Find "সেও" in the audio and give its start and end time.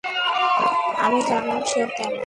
1.65-1.87